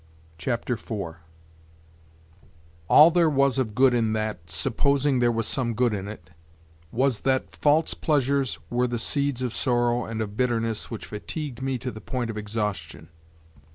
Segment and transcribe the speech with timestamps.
[0.39, 1.17] CHAPTER IV
[2.87, 6.31] "ALL there was of good in that, supposing there was some good in it,
[6.91, 11.77] was that false pleasures were the seeds of sorrow and of bitterness which fatigued me
[11.77, 13.09] to the point of exhaustion."